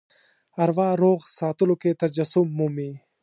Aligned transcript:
اروا 0.63 0.89
روغ 1.01 1.19
ساتلو 1.37 1.75
کې 1.81 1.97
تجسم 2.01 2.45
مومي. 2.57 2.91